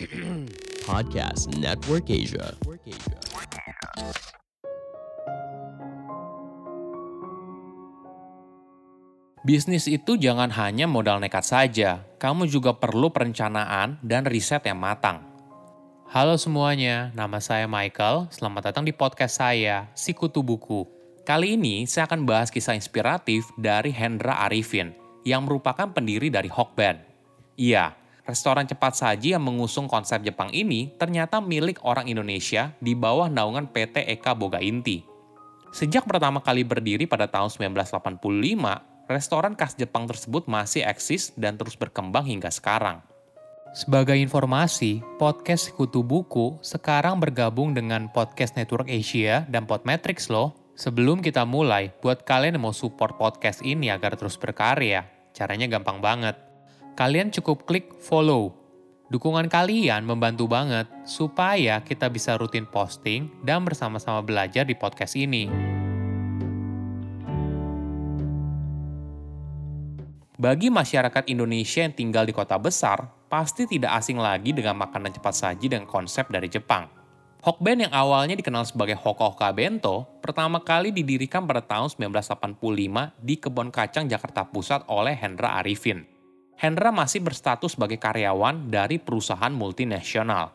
[0.88, 2.56] Podcast Network Asia.
[9.44, 15.24] Bisnis itu jangan hanya modal nekat saja, kamu juga perlu perencanaan dan riset yang matang.
[16.08, 18.32] Halo semuanya, nama saya Michael.
[18.32, 20.88] Selamat datang di podcast saya, Sikutu Buku.
[21.28, 24.96] Kali ini saya akan bahas kisah inspiratif dari Hendra Arifin,
[25.28, 27.07] yang merupakan pendiri dari Hokben.
[27.58, 33.26] Iya, restoran cepat saji yang mengusung konsep Jepang ini ternyata milik orang Indonesia di bawah
[33.26, 35.02] naungan PT Eka Boga Inti.
[35.74, 41.74] Sejak pertama kali berdiri pada tahun 1985, restoran khas Jepang tersebut masih eksis dan terus
[41.74, 43.02] berkembang hingga sekarang.
[43.74, 50.54] Sebagai informasi, podcast Kutu Buku sekarang bergabung dengan Podcast Network Asia dan Podmetrics loh.
[50.78, 55.98] Sebelum kita mulai, buat kalian yang mau support podcast ini agar terus berkarya, caranya gampang
[55.98, 56.47] banget.
[56.98, 58.58] Kalian cukup klik follow.
[59.06, 65.46] Dukungan kalian membantu banget supaya kita bisa rutin posting dan bersama-sama belajar di podcast ini.
[70.42, 75.34] Bagi masyarakat Indonesia yang tinggal di kota besar, pasti tidak asing lagi dengan makanan cepat
[75.38, 76.90] saji dengan konsep dari Jepang.
[77.46, 82.58] Hokben yang awalnya dikenal sebagai Hoka Hoka Bento, pertama kali didirikan pada tahun 1985
[83.22, 86.17] di Kebon Kacang Jakarta Pusat oleh Hendra Arifin.
[86.58, 90.50] Hendra masih berstatus sebagai karyawan dari perusahaan multinasional.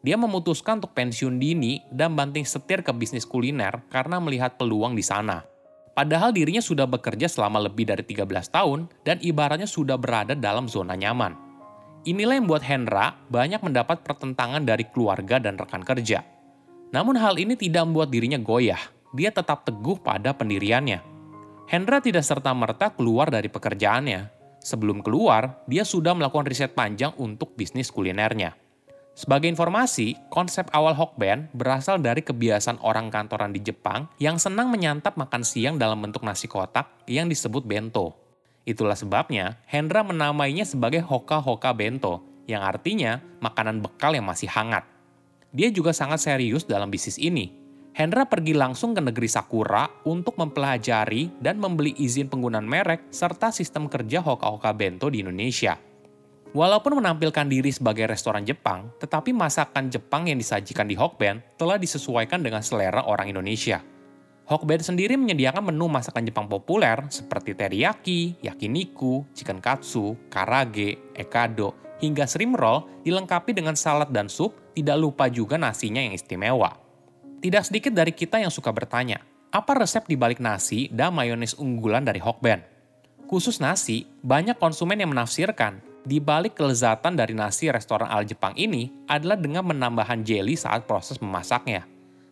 [0.00, 5.04] Dia memutuskan untuk pensiun dini dan banting setir ke bisnis kuliner karena melihat peluang di
[5.04, 5.44] sana.
[5.92, 10.96] Padahal dirinya sudah bekerja selama lebih dari 13 tahun dan ibaratnya sudah berada dalam zona
[10.96, 11.36] nyaman.
[12.08, 16.24] Inilah yang membuat Hendra banyak mendapat pertentangan dari keluarga dan rekan kerja.
[16.96, 18.80] Namun hal ini tidak membuat dirinya goyah.
[19.12, 21.04] Dia tetap teguh pada pendiriannya.
[21.68, 24.41] Hendra tidak serta-merta keluar dari pekerjaannya.
[24.62, 28.54] Sebelum keluar, dia sudah melakukan riset panjang untuk bisnis kulinernya.
[29.12, 35.20] Sebagai informasi, konsep awal Hokben berasal dari kebiasaan orang kantoran di Jepang yang senang menyantap
[35.20, 38.16] makan siang dalam bentuk nasi kotak yang disebut bento.
[38.64, 44.86] Itulah sebabnya Hendra menamainya sebagai Hoka Hoka Bento, yang artinya makanan bekal yang masih hangat.
[45.52, 47.61] Dia juga sangat serius dalam bisnis ini.
[47.92, 53.84] Hendra pergi langsung ke negeri Sakura untuk mempelajari dan membeli izin penggunaan merek serta sistem
[53.84, 55.76] kerja Hoka Hoka Bento di Indonesia.
[56.56, 62.40] Walaupun menampilkan diri sebagai restoran Jepang, tetapi masakan Jepang yang disajikan di Hokben telah disesuaikan
[62.40, 63.84] dengan selera orang Indonesia.
[64.48, 72.24] Hokben sendiri menyediakan menu masakan Jepang populer seperti teriyaki, yakiniku, chicken katsu, karage, ekado, hingga
[72.24, 76.82] shrimp roll dilengkapi dengan salad dan sup, tidak lupa juga nasinya yang istimewa.
[77.42, 79.18] Tidak sedikit dari kita yang suka bertanya,
[79.50, 82.62] apa resep di balik nasi dan mayones unggulan dari Hokben?
[83.26, 88.94] Khusus nasi, banyak konsumen yang menafsirkan di balik kelezatan dari nasi restoran ala Jepang ini
[89.10, 91.82] adalah dengan menambahkan jelly saat proses memasaknya.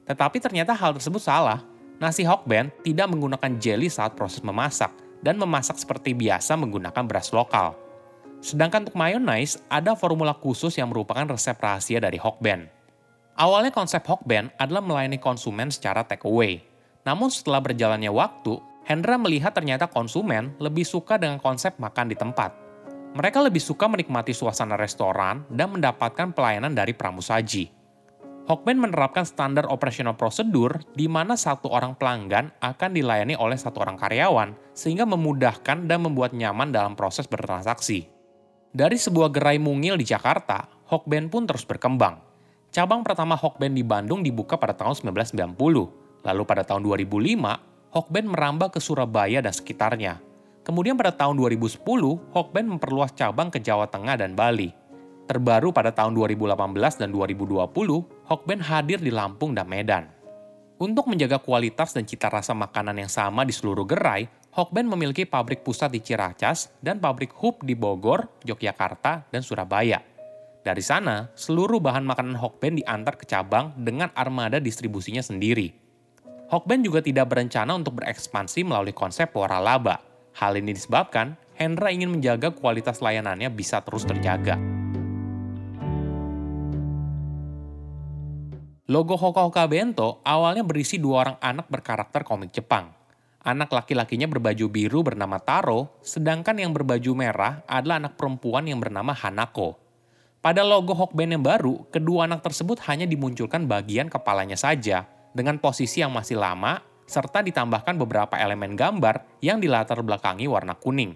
[0.07, 1.59] Tetapi ternyata hal tersebut salah.
[1.99, 4.95] Nasi Hokben tidak menggunakan jelly saat proses memasak
[5.27, 7.75] dan memasak seperti biasa menggunakan beras lokal.
[8.39, 12.80] Sedangkan untuk mayonnaise, ada formula khusus yang merupakan resep rahasia dari Hokben.
[13.41, 16.61] Awalnya konsep Hokben adalah melayani konsumen secara take away.
[17.09, 22.71] Namun setelah berjalannya waktu, Hendra melihat ternyata konsumen lebih suka dengan konsep makan di tempat
[23.11, 27.67] mereka lebih suka menikmati suasana restoran dan mendapatkan pelayanan dari pramusaji.
[28.47, 33.95] Hokben menerapkan standar operasional prosedur di mana satu orang pelanggan akan dilayani oleh satu orang
[33.95, 38.11] karyawan, sehingga memudahkan dan membuat nyaman dalam proses bertransaksi.
[38.71, 42.30] Dari sebuah gerai mungil di Jakarta, Hokben pun terus berkembang.
[42.71, 45.59] Cabang pertama Hokben di Bandung dibuka pada tahun 1990,
[46.23, 50.23] lalu pada tahun 2005, Hokben merambah ke Surabaya dan sekitarnya,
[50.61, 51.81] Kemudian pada tahun 2010,
[52.31, 54.71] Hokben memperluas cabang ke Jawa Tengah dan Bali.
[55.25, 57.65] Terbaru pada tahun 2018 dan 2020,
[58.29, 60.05] Hokben hadir di Lampung dan Medan.
[60.81, 65.63] Untuk menjaga kualitas dan cita rasa makanan yang sama di seluruh gerai, Hokben memiliki pabrik
[65.63, 70.10] pusat di Ciracas dan pabrik hub di Bogor, Yogyakarta, dan Surabaya.
[70.61, 75.73] Dari sana, seluruh bahan makanan Hokben diantar ke cabang dengan armada distribusinya sendiri.
[76.53, 80.05] Hokben juga tidak berencana untuk berekspansi melalui konsep waralaba.
[80.37, 84.61] Hal ini disebabkan Hendra ingin menjaga kualitas layanannya bisa terus terjaga.
[88.91, 92.93] Logo Hoka Hoka Bento awalnya berisi dua orang anak berkarakter komik Jepang.
[93.41, 99.17] Anak laki-lakinya berbaju biru bernama Taro, sedangkan yang berbaju merah adalah anak perempuan yang bernama
[99.17, 99.90] Hanako.
[100.41, 105.05] Pada logo Hokben yang baru, kedua anak tersebut hanya dimunculkan bagian kepalanya saja,
[105.37, 111.13] dengan posisi yang masih lama serta ditambahkan beberapa elemen gambar yang dilatar belakangi warna kuning.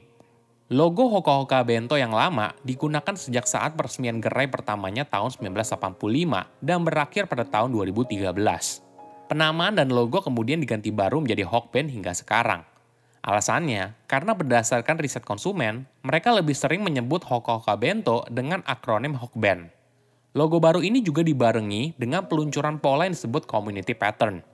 [0.68, 7.24] Logo Hoka-Hoka Bento yang lama digunakan sejak saat peresmian gerai pertamanya tahun 1985 dan berakhir
[7.24, 8.28] pada tahun 2013.
[9.32, 12.73] Penamaan dan logo kemudian diganti baru menjadi Hokben hingga sekarang.
[13.24, 19.72] Alasannya, karena berdasarkan riset konsumen, mereka lebih sering menyebut Hoka-Hoka Bento dengan akronim Hokben.
[20.36, 24.44] Logo baru ini juga dibarengi dengan peluncuran pola yang disebut Community Pattern.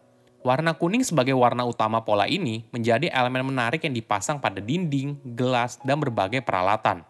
[0.46, 5.82] Warna kuning sebagai warna utama pola ini menjadi elemen menarik yang dipasang pada dinding, gelas,
[5.82, 7.02] dan berbagai peralatan.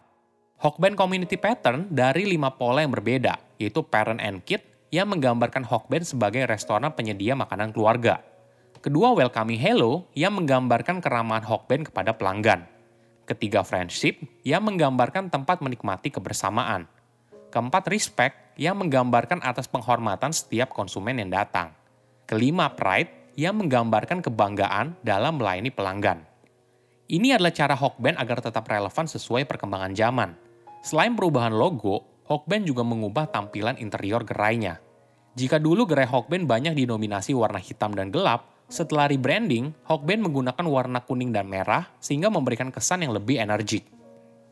[0.65, 6.09] Hokben Community Pattern dari lima pola yang berbeda, yaitu Parent and Kid yang menggambarkan Hokben
[6.09, 8.30] sebagai restoran penyedia makanan keluarga.
[8.81, 12.65] Kedua Welcoming Hello yang menggambarkan keramahan Hokben kepada pelanggan.
[13.29, 16.89] Ketiga Friendship yang menggambarkan tempat menikmati kebersamaan.
[17.53, 21.77] Keempat Respect yang menggambarkan atas penghormatan setiap konsumen yang datang.
[22.25, 26.25] Kelima Pride yang menggambarkan kebanggaan dalam melayani pelanggan.
[27.05, 30.33] Ini adalah cara Hokben agar tetap relevan sesuai perkembangan zaman.
[30.81, 34.81] Selain perubahan logo, Hokben juga mengubah tampilan interior gerainya.
[35.37, 41.03] Jika dulu gerai Hokben banyak dinominasi warna hitam dan gelap, setelah rebranding, Hokben menggunakan warna
[41.03, 43.83] kuning dan merah sehingga memberikan kesan yang lebih energik.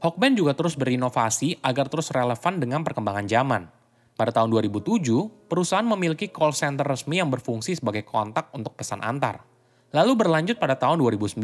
[0.03, 3.71] Hokben juga terus berinovasi agar terus relevan dengan perkembangan zaman.
[4.19, 9.47] Pada tahun 2007, perusahaan memiliki call center resmi yang berfungsi sebagai kontak untuk pesan antar.
[9.95, 11.39] Lalu berlanjut pada tahun 2009,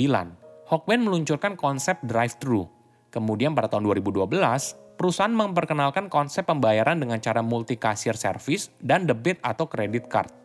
[0.66, 2.66] Hokben meluncurkan konsep drive-thru.
[3.14, 4.26] Kemudian pada tahun 2012,
[4.98, 10.43] perusahaan memperkenalkan konsep pembayaran dengan cara multi cashier service dan debit atau credit card.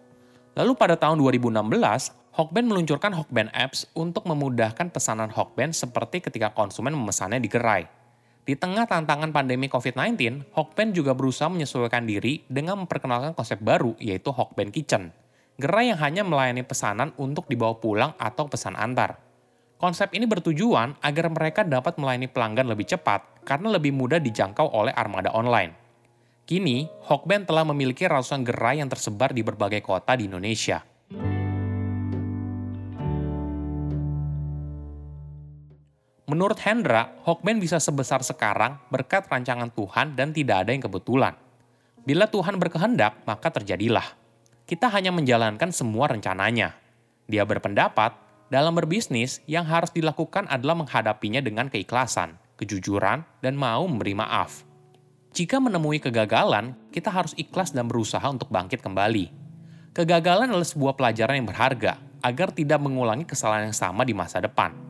[0.57, 1.59] Lalu pada tahun 2016,
[2.29, 7.83] Hokben meluncurkan Hokben Apps untuk memudahkan pesanan Hokben seperti ketika konsumen memesannya di gerai.
[8.47, 14.33] Di tengah tantangan pandemi COVID-19, Hokben juga berusaha menyesuaikan diri dengan memperkenalkan konsep baru yaitu
[14.33, 15.13] Hokben Kitchen,
[15.59, 19.19] gerai yang hanya melayani pesanan untuk dibawa pulang atau pesan antar.
[19.79, 24.91] Konsep ini bertujuan agar mereka dapat melayani pelanggan lebih cepat karena lebih mudah dijangkau oleh
[24.95, 25.88] armada online.
[26.49, 30.81] Kini, Hokben telah memiliki ratusan gerai yang tersebar di berbagai kota di Indonesia.
[36.25, 41.37] Menurut Hendra, Hokben bisa sebesar sekarang berkat rancangan Tuhan dan tidak ada yang kebetulan.
[42.01, 44.17] Bila Tuhan berkehendak, maka terjadilah.
[44.65, 46.73] Kita hanya menjalankan semua rencananya.
[47.29, 48.17] Dia berpendapat,
[48.49, 54.69] dalam berbisnis, yang harus dilakukan adalah menghadapinya dengan keikhlasan, kejujuran, dan mau memberi maaf.
[55.33, 59.29] Jika menemui kegagalan, kita harus ikhlas dan berusaha untuk bangkit kembali.
[59.93, 64.89] Kegagalan adalah sebuah pelajaran yang berharga agar tidak mengulangi kesalahan yang sama di masa depan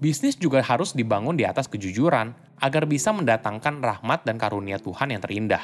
[0.00, 5.20] bisnis juga harus dibangun di atas kejujuran agar bisa mendatangkan rahmat dan karunia Tuhan yang
[5.20, 5.62] terindah.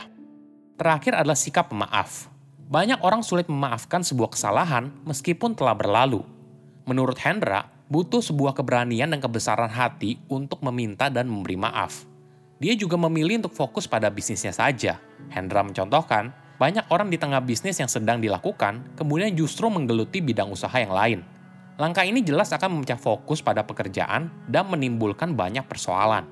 [0.76, 2.28] Terakhir adalah sikap pemaaf.
[2.68, 6.20] Banyak orang sulit memaafkan sebuah kesalahan meskipun telah berlalu.
[6.84, 12.04] Menurut Hendra, butuh sebuah keberanian dan kebesaran hati untuk meminta dan memberi maaf.
[12.56, 15.00] Dia juga memilih untuk fokus pada bisnisnya saja.
[15.28, 20.74] Hendra mencontohkan, banyak orang di tengah bisnis yang sedang dilakukan kemudian justru menggeluti bidang usaha
[20.76, 21.20] yang lain–
[21.76, 26.24] Langkah ini jelas akan memecah fokus pada pekerjaan dan menimbulkan banyak persoalan.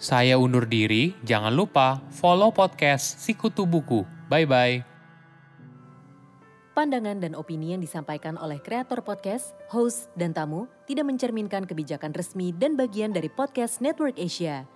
[0.00, 4.08] Saya undur diri, jangan lupa follow podcast Sikutu Buku.
[4.32, 4.96] Bye-bye.
[6.72, 12.52] Pandangan dan opini yang disampaikan oleh kreator podcast, host, dan tamu tidak mencerminkan kebijakan resmi
[12.52, 14.75] dan bagian dari podcast Network Asia.